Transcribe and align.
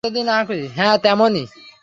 হ্যাঁ, 0.75 0.97
তেমনই। 0.97 1.45